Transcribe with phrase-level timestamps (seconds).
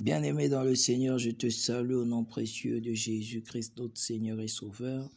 [0.00, 4.48] Bien-aimé dans le Seigneur, je te salue au nom précieux de Jésus-Christ, notre Seigneur et
[4.48, 5.10] Sauveur.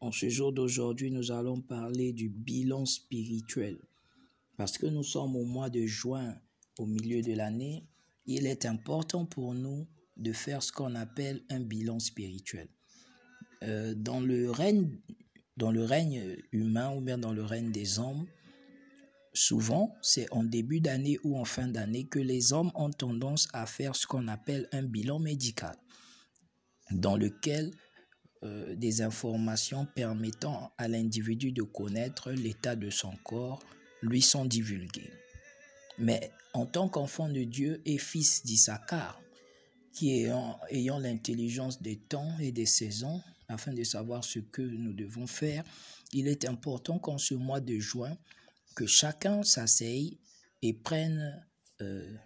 [0.00, 3.78] En ce jour d'aujourd'hui, nous allons parler du bilan spirituel.
[4.56, 6.34] Parce que nous sommes au mois de juin,
[6.80, 7.86] au milieu de l'année,
[8.26, 9.86] il est important pour nous
[10.16, 12.68] de faire ce qu'on appelle un bilan spirituel.
[13.62, 14.98] Euh, dans, le règne,
[15.56, 18.26] dans le règne humain ou bien dans le règne des hommes,
[19.34, 23.66] Souvent, c'est en début d'année ou en fin d'année que les hommes ont tendance à
[23.66, 25.76] faire ce qu'on appelle un bilan médical,
[26.90, 27.70] dans lequel
[28.44, 33.60] euh, des informations permettant à l'individu de connaître l'état de son corps
[34.00, 35.10] lui sont divulguées.
[35.98, 39.20] Mais en tant qu'enfant de Dieu et fils d'Issachar,
[39.92, 44.92] qui ayant, ayant l'intelligence des temps et des saisons, afin de savoir ce que nous
[44.92, 45.64] devons faire,
[46.12, 48.16] il est important qu'en ce mois de juin,
[48.74, 50.18] que chacun s'asseye
[50.62, 51.46] et prenne
[51.80, 52.16] euh,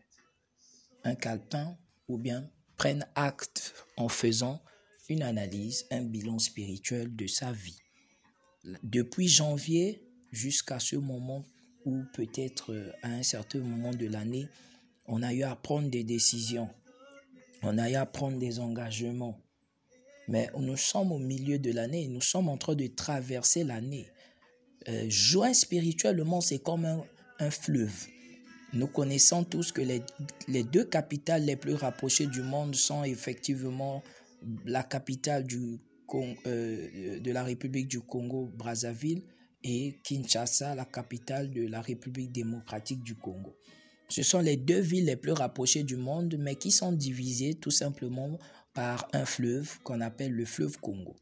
[1.05, 1.77] un calepin
[2.09, 4.62] ou bien prenne acte en faisant
[5.08, 7.78] une analyse, un bilan spirituel de sa vie.
[8.83, 11.44] Depuis janvier jusqu'à ce moment
[11.84, 14.48] où peut-être euh, à un certain moment de l'année,
[15.06, 16.70] on a eu à prendre des décisions,
[17.62, 19.41] on a eu à prendre des engagements.
[20.28, 24.06] Mais nous sommes au milieu de l'année, nous sommes en train de traverser l'année.
[24.88, 26.84] Euh, joint spirituellement, c'est comme
[27.38, 28.06] un, fleuve.
[28.72, 30.02] Nous connaissons tous que les,
[30.48, 34.02] les, deux capitales les plus rapprochées du monde sont effectivement
[34.64, 35.80] la capitale du,
[36.47, 39.22] euh, de la République du Congo, Brazzaville,
[39.64, 43.56] et Kinshasa, la capitale de la République démocratique du Congo.
[44.08, 47.70] Ce sont les deux villes les plus rapprochées du monde, mais qui sont divisées tout
[47.70, 48.39] simplement
[48.74, 51.17] par un fleuve qu'on appelle le fleuve Congo.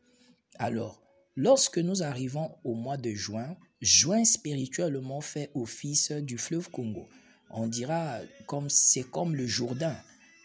[0.59, 1.01] Alors,
[1.37, 7.09] Lorsque nous arrivons au mois de juin, juin spirituellement fait office du fleuve Congo.
[7.51, 9.97] On dira comme c'est comme le Jourdain.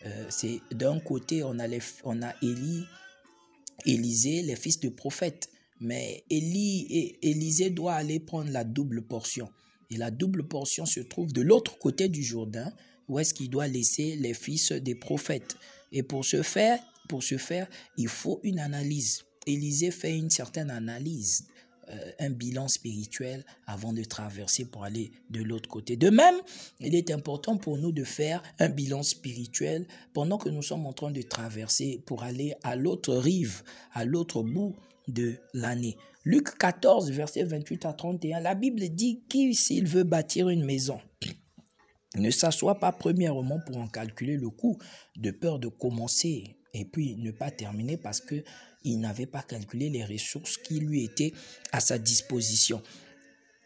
[0.06, 1.67] Euh, c'est d'un côté on a
[2.03, 2.83] on a Élie,
[3.86, 9.50] Élisée, les fils de prophètes, mais Élie et Élisée doit aller prendre la double portion.
[9.90, 12.72] Et la double portion se trouve de l'autre côté du Jourdain,
[13.07, 15.57] où est-ce qu'il doit laisser les fils des prophètes.
[15.91, 17.67] Et pour faire, pour ce faire,
[17.97, 19.25] il faut une analyse.
[19.45, 21.47] Élisée fait une certaine analyse,
[21.89, 25.95] euh, un bilan spirituel avant de traverser pour aller de l'autre côté.
[25.97, 26.35] De même,
[26.79, 30.94] il est important pour nous de faire un bilan spirituel pendant que nous sommes en
[30.94, 33.61] train de traverser pour aller à l'autre rive,
[33.94, 34.75] à l'autre bout
[35.07, 35.95] de l'année.
[36.23, 41.00] Luc 14, verset 28 à 31, la Bible dit qui, s'il veut bâtir une maison,
[42.16, 44.78] ne s'assoit pas premièrement pour en calculer le coût,
[45.17, 48.44] de peur de commencer et puis ne pas terminer parce que
[48.84, 51.34] il n'avait pas calculé les ressources qui lui étaient
[51.72, 52.84] à sa disposition.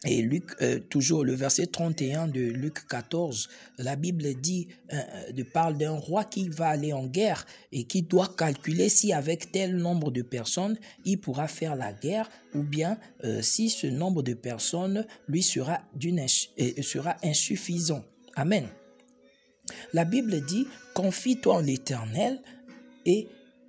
[0.05, 3.49] Et Luc, euh, toujours le verset 31 de Luc 14,
[3.79, 5.01] la Bible dit, euh,
[5.37, 9.51] euh, parle d'un roi qui va aller en guerre et qui doit calculer si avec
[9.51, 12.97] tel nombre de personnes il pourra faire la guerre ou bien
[13.41, 15.81] si ce nombre de personnes lui sera,
[16.81, 18.05] sera insuffisant.
[18.35, 18.69] Amen.
[19.93, 22.41] La Bible dit, confie-toi en l'Éternel
[23.05, 23.27] et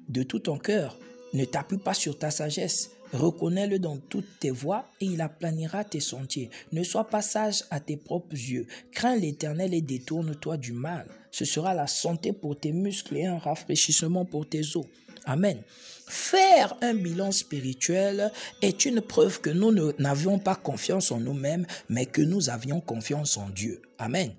[0.08, 0.98] de tout ton cœur
[1.32, 2.90] ne t'appuie pas sur ta sagesse.
[3.12, 6.50] Reconnais-le dans toutes tes voies et il aplanira tes sentiers.
[6.72, 8.66] Ne sois pas sage à tes propres yeux.
[8.92, 11.06] Crains l'Éternel et détourne-toi du mal.
[11.32, 14.86] Ce sera la santé pour tes muscles et un rafraîchissement pour tes os.
[15.24, 15.60] Amen.
[16.06, 22.06] Faire un bilan spirituel est une preuve que nous n'avions pas confiance en nous-mêmes, mais
[22.06, 23.82] que nous avions confiance en Dieu.
[23.98, 24.32] Amen.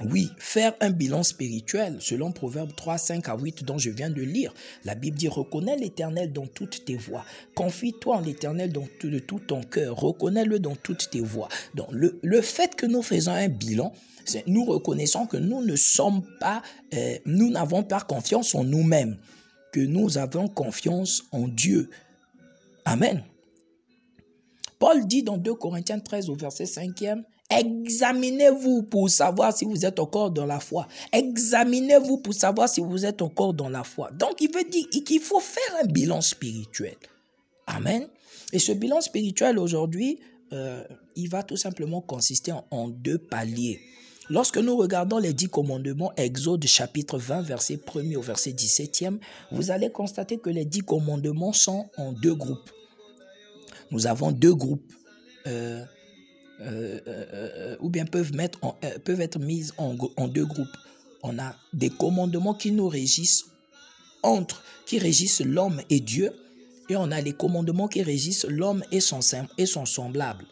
[0.00, 4.22] Oui, faire un bilan spirituel, selon Proverbe 3, 5 à 8 dont je viens de
[4.22, 4.52] lire.
[4.84, 7.24] La Bible dit, reconnais l'Éternel dans toutes tes voies.
[7.54, 9.96] Confie-toi en l'Éternel de tout ton cœur.
[9.96, 11.48] Reconnais-le dans toutes tes voies.
[11.74, 13.92] Donc, le, fait que nous faisons un bilan,
[14.48, 16.62] nous reconnaissons que nous ne sommes pas,
[16.92, 19.16] euh, nous n'avons pas confiance en nous-mêmes,
[19.72, 21.88] que nous avons confiance en Dieu.
[22.84, 23.22] Amen.
[24.80, 30.00] Paul dit dans 2 Corinthiens 13 au verset 5e, Examinez-vous pour savoir si vous êtes
[30.00, 30.88] encore dans la foi.
[31.12, 34.10] Examinez-vous pour savoir si vous êtes encore dans la foi.
[34.12, 36.96] Donc, il veut dire qu'il faut faire un bilan spirituel.
[37.66, 38.08] Amen.
[38.52, 40.20] Et ce bilan spirituel aujourd'hui,
[40.52, 40.82] euh,
[41.16, 43.80] il va tout simplement consister en, deux paliers.
[44.30, 49.18] Lorsque nous regardons les dix commandements, Exode chapitre 20, verset 1 au verset 17e,
[49.52, 52.70] vous allez constater que les dix commandements sont en deux groupes.
[53.90, 54.92] Nous avons deux groupes.
[55.46, 55.84] Euh,
[56.60, 58.60] euh, euh, euh, ou bien peuvent, mettre
[59.04, 60.76] peuvent être mises en, en, deux groupes.
[61.22, 63.46] On a des commandements qui nous régissent
[64.22, 66.32] entre, qui régissent l'homme et Dieu,
[66.88, 69.20] et on a les commandements qui régissent l'homme et son,
[69.58, 70.44] et son semblable.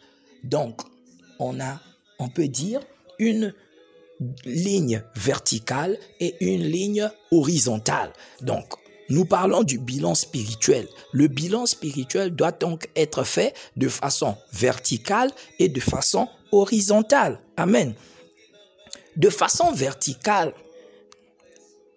[0.43, 0.81] Donc,
[1.39, 1.79] on a,
[2.19, 2.81] on peut dire,
[3.19, 3.53] une,
[4.45, 8.13] ligne verticale et une ligne horizontale.
[8.41, 8.73] Donc,
[9.09, 10.87] nous parlons du bilan spirituel.
[11.11, 17.39] Le bilan spirituel doit donc être fait de façon verticale et de façon horizontale.
[17.57, 17.93] Amen.
[19.15, 20.53] De façon verticale,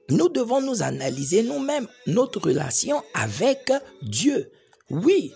[0.08, 3.72] nous devons nous analyser nous-mêmes, notre relation avec
[4.02, 4.50] Dieu.
[4.90, 5.32] Oui,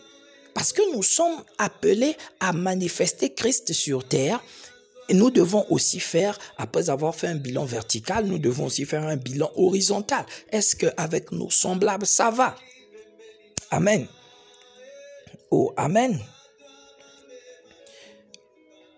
[0.54, 4.42] parce que nous sommes appelés à manifester Christ sur terre.
[5.10, 9.02] Et nous devons aussi faire, après avoir fait un bilan vertical, nous devons aussi faire
[9.02, 10.24] un bilan horizontal.
[10.52, 12.54] Est-ce qu'avec nos semblables, ça va?
[13.72, 14.06] Amen.
[15.50, 16.16] Oh, Amen.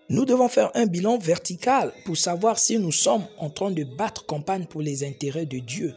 [0.09, 4.27] Nous devons faire un bilan vertical pour savoir si nous sommes en train de battre
[4.27, 5.95] campagne pour les intérêts de Dieu.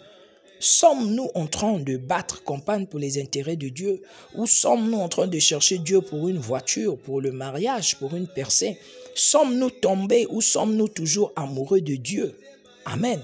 [0.58, 4.00] Sommes-nous en train de battre campagne pour les intérêts de Dieu
[4.34, 8.26] Ou sommes-nous en train de chercher Dieu pour une voiture, pour le mariage, pour une
[8.26, 8.78] percée?
[9.14, 12.34] Sommes-nous tombés ou sommes-nous toujours amoureux de Dieu?
[12.86, 13.20] Amen.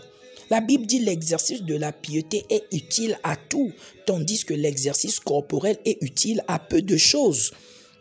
[0.50, 3.72] La Bible dit l'exercice de la piété est utile à tout,
[4.04, 7.52] tandis que l'exercice corporel est utile à peu de choses.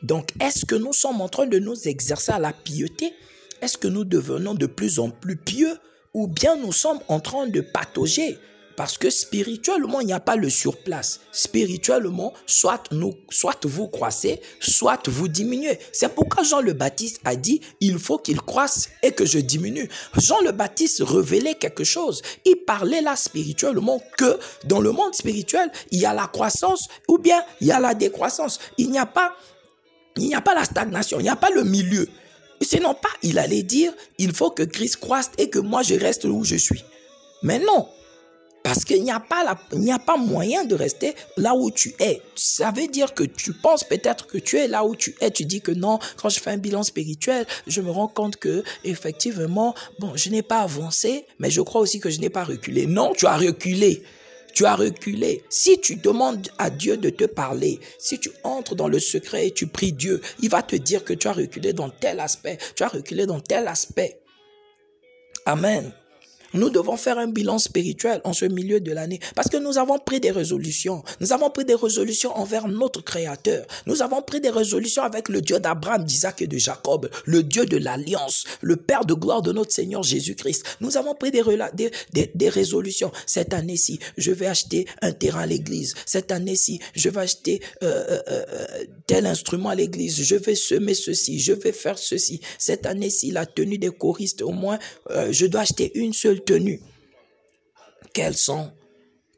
[0.03, 3.13] Donc, est-ce que nous sommes en train de nous exercer à la piété?
[3.61, 5.77] Est-ce que nous devenons de plus en plus pieux
[6.13, 8.37] Ou bien nous sommes en train de patauger?
[8.81, 11.19] Parce que spirituellement, il n'y a pas le surplace.
[11.31, 15.77] Spirituellement, soit, nous, soit vous croissez, soit vous diminuez.
[15.91, 19.87] C'est pourquoi Jean le Baptiste a dit, il faut qu'il croisse et que je diminue.
[20.17, 22.23] Jean le Baptiste révélait quelque chose.
[22.43, 27.19] Il parlait là spirituellement que dans le monde spirituel, il y a la croissance ou
[27.19, 28.59] bien il y a la décroissance.
[28.79, 29.35] Il n'y a pas,
[30.17, 32.09] il n'y a pas la stagnation, il n'y a pas le milieu.
[32.61, 36.25] Sinon pas, il allait dire, il faut que Christ croisse et que moi je reste
[36.25, 36.83] où je suis.
[37.43, 37.87] Mais non,
[38.63, 41.93] parce qu'il n'y a pas il n'y a pas moyen de rester là où tu
[41.99, 42.21] es.
[42.35, 45.31] Ça veut dire que tu penses peut-être que tu es là où tu es.
[45.31, 48.63] Tu dis que non, quand je fais un bilan spirituel, je me rends compte que,
[48.83, 52.85] effectivement, bon, je n'ai pas avancé, mais je crois aussi que je n'ai pas reculé.
[52.85, 54.03] Non, tu as reculé.
[54.53, 55.43] Tu as reculé.
[55.49, 59.51] Si tu demandes à Dieu de te parler, si tu entres dans le secret et
[59.51, 62.83] tu pries Dieu, il va te dire que tu as reculé dans tel aspect, tu
[62.83, 64.19] as reculé dans tel aspect.
[65.45, 65.93] Amen.
[66.53, 69.99] Nous devons faire un bilan spirituel en ce milieu de l'année parce que nous avons
[69.99, 71.03] pris des résolutions.
[71.19, 73.65] Nous avons pris des résolutions envers notre Créateur.
[73.85, 77.65] Nous avons pris des résolutions avec le Dieu d'Abraham, d'Isaac et de Jacob, le Dieu
[77.65, 80.77] de l'Alliance, le Père de gloire de notre Seigneur Jésus-Christ.
[80.81, 83.11] Nous avons pris des, résolutions.
[83.25, 85.93] Cette année-ci, je vais acheter un terrain à l'église.
[86.05, 88.65] Cette année-ci, je vais acheter euh, euh, euh,
[89.07, 90.21] tel instrument à l'église.
[90.23, 91.39] Je vais semer ceci.
[91.39, 92.41] Je vais faire ceci.
[92.57, 94.79] Cette année-ci, la tenue des choristes, au moins,
[95.29, 96.81] je dois acheter une seule tenue.
[98.13, 98.71] Quels sont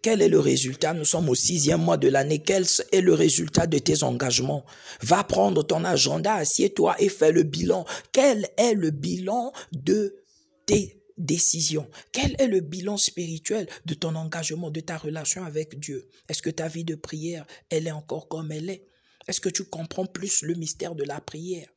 [0.03, 0.93] quel est le résultat?
[0.93, 2.39] Nous sommes au sixième mois de l'année.
[2.39, 4.65] Quel est le résultat de tes engagements?
[5.01, 7.85] Va prendre ton agenda, assieds-toi et fais le bilan.
[8.11, 10.17] Quel est le bilan de
[10.65, 11.89] tes décisions?
[12.11, 16.09] Quel est le bilan spirituel de ton engagement, de ta relation avec Dieu?
[16.27, 18.85] Est-ce que ta vie de prière, elle est encore comme elle est?
[19.29, 21.69] Est-ce que tu comprends plus le mystère de la prière?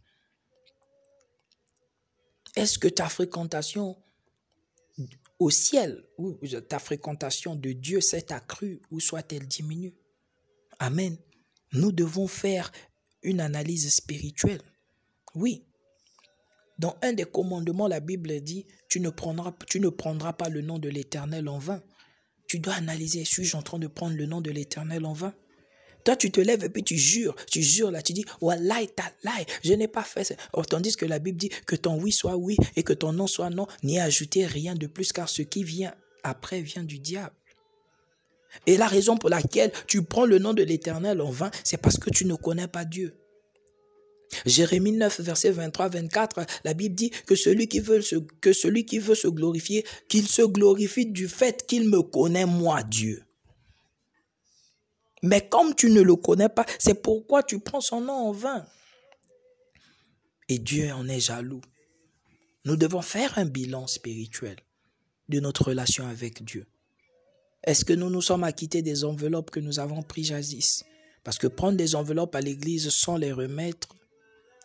[2.57, 3.97] Est-ce que ta fréquentation
[5.39, 6.39] au ciel, où
[6.69, 9.95] ta fréquentation de Dieu s'est accrue ou soit-elle diminue.
[10.79, 11.17] Amen.
[11.73, 12.73] Nous devons faire
[13.23, 14.63] une analyse spirituelle.
[15.35, 15.67] Oui.
[16.79, 20.61] Dans un des commandements, la Bible dit, tu ne prendras, tu ne prendras pas le
[20.61, 21.83] nom de l'Éternel en vain.
[22.47, 25.35] Tu dois analyser, suis-je en train de prendre le nom de l'Éternel en vain?
[26.07, 29.45] Toi, tu te lèves et puis tu jures, tu jures là, tu dis, Wallah, talai,
[29.65, 30.35] je n'ai pas fait ça.
[30.71, 33.51] tandis que la Bible dit que ton oui soit oui et que ton non soit
[33.51, 37.35] non, n'y ajouter rien de plus car ce qui vient après vient du diable.
[38.67, 41.99] Et la raison pour laquelle tu prends le nom de l'Éternel en vain, c'est parce
[41.99, 43.15] que tu ne connais pas Dieu.
[44.45, 49.01] Jérémie 9, verset 23-24, la Bible dit que celui qui veut se, que celui qui
[49.01, 53.26] veut se glorifier, qu'il se glorifie du fait qu'il me connaît moi, Dieu.
[55.23, 58.67] Mais comme tu ne le connais pas, c'est pourquoi tu prends son nom en vain.
[60.49, 61.63] Et Dieu en est jaloux.
[62.65, 64.57] Nous devons faire un bilan spirituel
[65.29, 66.67] de notre relation avec Dieu.
[67.65, 70.85] Est-ce que nous nous sommes acquittés des enveloppes que nous avons prises jadis
[71.25, 73.89] Parce que prendre des enveloppes à l'église sans les remettre,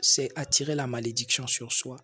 [0.02, 1.98] c'est attirer la malédiction sur soi.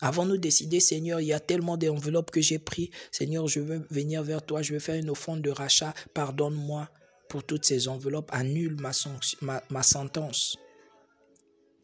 [0.00, 2.90] Avons-nous décidé, Seigneur, il y a tellement d'enveloppes que j'ai prises.
[3.12, 6.88] Seigneur, je veux venir vers toi, je veux faire une offrande de rachat, pardonne-moi
[7.34, 8.92] pour toutes ces enveloppes, annule ma,
[9.68, 10.56] ma, sentence.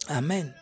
[0.06, 0.54] Amen.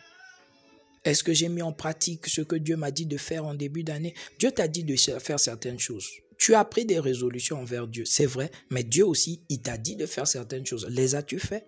[1.03, 3.83] Est-ce que j'ai mis en pratique ce que Dieu m'a dit de faire en début
[3.83, 4.15] d'année?
[4.39, 6.09] Dieu t'a dit de faire certaines choses.
[6.39, 9.95] Tu as pris des résolutions envers Dieu, c'est vrai, mais Dieu aussi, il t'a dit
[9.95, 10.87] de faire certaines choses.
[10.89, 11.67] Les as-tu fait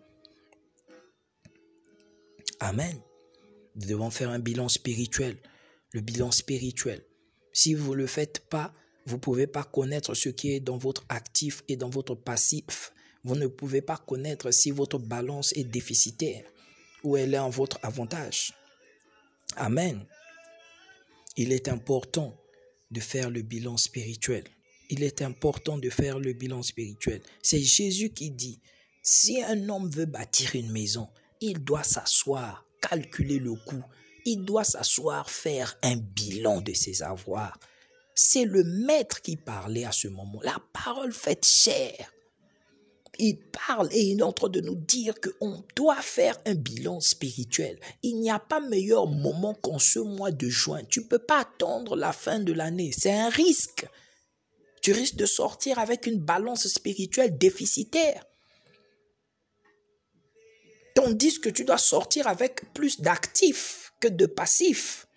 [2.59, 2.99] Amen.
[3.75, 5.37] Nous devons faire un bilan spirituel.
[5.91, 7.05] Le bilan spirituel.
[7.53, 8.73] Si vous ne le faites pas,
[9.05, 12.91] vous ne pouvez pas connaître ce qui est dans votre actif et dans votre passif.
[13.23, 16.43] Vous ne pouvez pas connaître si votre balance est déficitaire
[17.03, 18.53] ou elle est en votre avantage.
[19.55, 20.05] Amen.
[21.37, 22.35] Il est important
[22.89, 24.43] de faire le bilan spirituel.
[24.89, 27.21] Il est important de faire le bilan spirituel.
[27.41, 28.59] C'est Jésus qui dit,
[29.01, 31.07] si un homme veut bâtir une maison,
[31.39, 33.83] il doit s'asseoir, calculer le coût,
[34.25, 37.57] il doit s'asseoir, faire un bilan de ses avoirs.
[38.13, 40.39] C'est le maître qui parlait à ce moment.
[40.43, 42.11] La parole faite chair.
[43.19, 46.99] Il parle et il est en train de nous dire qu'on doit faire un bilan
[47.01, 47.79] spirituel.
[48.03, 50.81] Il n'y a pas meilleur moment qu'en ce mois de juin.
[50.89, 52.91] Tu ne peux pas attendre la fin de l'année.
[52.97, 53.85] C'est un risque.
[54.81, 58.25] Tu risques de sortir avec une balance spirituelle déficitaire.
[60.95, 65.07] Tandis que tu dois sortir avec plus d'actifs que de passifs.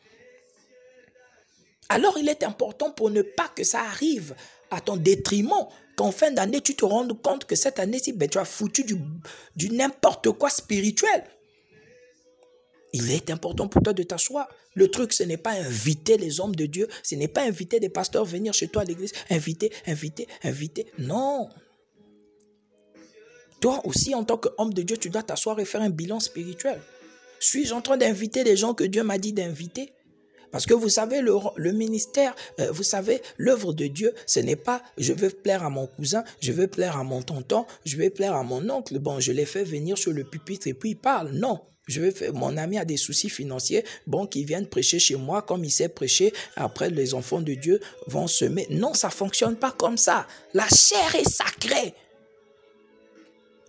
[1.88, 4.34] Alors il est important pour ne pas que ça arrive
[4.74, 5.66] à ton détriment,
[5.96, 8.96] qu'en fin d'année, tu te rendes compte que cette année-ci, ben, tu as foutu du,
[9.56, 11.24] du n'importe quoi spirituel.
[12.92, 14.48] Il est important pour toi de t'asseoir.
[14.74, 17.88] Le truc, ce n'est pas inviter les hommes de Dieu, ce n'est pas inviter des
[17.88, 20.86] pasteurs venir chez toi à l'église, inviter, inviter, inviter.
[20.98, 21.48] Non.
[23.60, 26.80] Toi aussi, en tant qu'homme de Dieu, tu dois t'asseoir et faire un bilan spirituel.
[27.40, 29.92] Suis-je en train d'inviter les gens que Dieu m'a dit d'inviter?
[30.54, 34.80] Parce que vous savez, le, ministère, euh, vous savez, l'œuvre de Dieu, ce n'est pas
[34.96, 38.36] je veux plaire à mon cousin, je veux plaire à mon tonton, je veux plaire
[38.36, 39.00] à mon oncle.
[39.00, 41.32] Bon, je l'ai fait venir sur le pupitre et puis il parle.
[41.32, 41.60] Non.
[41.88, 45.42] Je vais faire, mon ami a des soucis financiers, bon, qu'il vienne prêcher chez moi
[45.42, 46.32] comme il sait prêcher.
[46.54, 48.68] Après, les enfants de Dieu vont semer.
[48.70, 50.24] Non, ça fonctionne pas comme ça.
[50.52, 51.94] La chair est sacrée.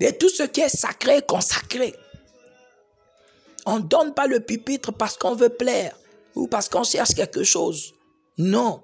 [0.02, 1.96] Et tout ce qui est sacré consacré.
[3.66, 5.96] On ne donne pas le pupitre parce qu'on veut plaire
[6.36, 7.94] ou parce qu'on cherche quelque chose.
[8.38, 8.82] Non.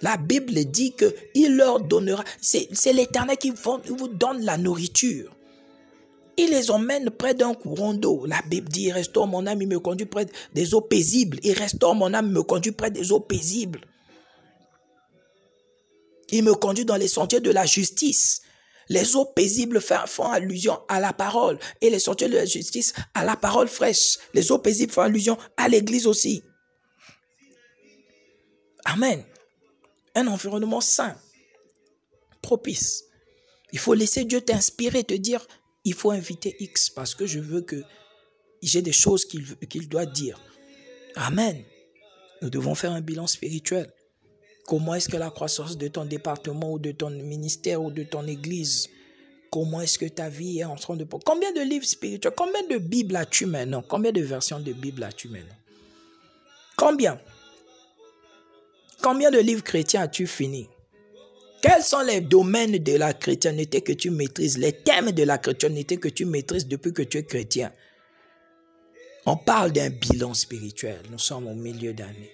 [0.00, 2.22] La Bible dit que il leur donnera.
[2.40, 5.34] C'est l'Éternel qui vous donne la nourriture.
[6.36, 8.24] Il les emmène près d'un courant d'eau.
[8.24, 11.40] La Bible dit, restaure mon âme, il me conduit près des eaux paisibles.
[11.42, 13.80] Il restaure mon âme, il me conduit près des eaux paisibles.
[16.30, 18.42] Il me conduit dans les sentiers de la justice.
[18.88, 23.24] Les eaux paisibles font allusion à la parole et les sentiers de la justice à
[23.24, 24.18] la parole fraîche.
[24.32, 26.44] Les eaux paisibles font allusion à l'église aussi.
[28.88, 29.22] Amen.
[30.14, 31.14] Un environnement sain,
[32.40, 33.04] propice.
[33.72, 35.46] Il faut laisser Dieu t'inspirer, te dire,
[35.84, 37.82] il faut inviter X parce que je veux que
[38.62, 40.40] j'ai des choses qu'il doit dire.
[41.16, 41.62] Amen.
[42.40, 43.92] Nous devons faire un bilan spirituel.
[44.66, 48.26] Comment est-ce que la croissance de ton département ou de ton ministère ou de ton
[48.26, 48.88] église,
[49.50, 51.04] comment est-ce que ta vie est en train de...
[51.04, 53.82] Combien de livres spirituels, combien de Bibles as-tu maintenant?
[53.86, 55.56] Combien de versions de Bible as-tu maintenant?
[56.76, 57.20] Combien?
[59.02, 60.68] Combien de livres chrétiens as-tu fini?
[61.62, 65.96] Quels sont les domaines de la chrétienté que tu maîtrises, les thèmes de la chrétienté
[65.96, 67.72] que tu maîtrises depuis que tu es chrétien?
[69.26, 71.00] On parle d'un bilan spirituel.
[71.10, 72.32] Nous sommes au milieu d'année.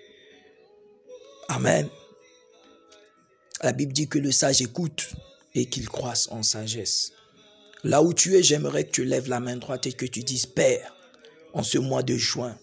[1.49, 1.89] Amen.
[3.63, 5.11] La Bible dit que le sage écoute
[5.55, 7.13] et qu'il croisse en sagesse.
[7.83, 10.47] Là où tu es, j'aimerais que tu lèves la main droite et que tu dises,
[10.47, 10.95] Père,
[11.53, 12.59] en ce mois de juin,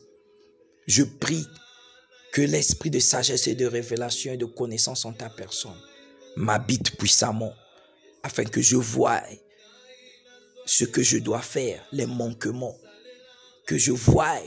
[0.87, 1.45] je prie
[2.31, 5.79] que l'esprit de sagesse et de révélation et de connaissance en ta personne
[6.35, 7.53] m'habite puissamment
[8.23, 9.21] afin que je voie
[10.65, 12.77] ce que je dois faire, les manquements,
[13.65, 14.39] que je voie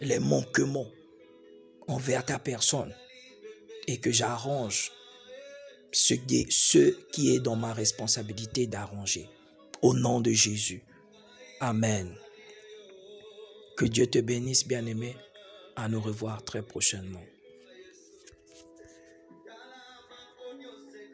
[0.00, 0.88] les manquements
[1.88, 2.94] envers ta personne
[3.86, 4.92] et que j'arrange
[5.92, 9.28] ce qui, est, ce qui est dans ma responsabilité d'arranger.
[9.82, 10.82] Au nom de Jésus.
[11.58, 12.14] Amen.
[13.76, 15.16] Que Dieu te bénisse, bien-aimé.
[15.82, 17.24] À nous revoir très prochainement.